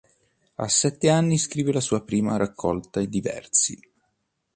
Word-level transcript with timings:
A 0.55 0.67
sette 0.67 1.11
anni 1.11 1.37
scrive 1.37 1.71
la 1.71 1.79
sua 1.79 2.01
prima 2.03 2.35
raccolta 2.35 3.05
di 3.05 3.21
versi. 3.21 3.79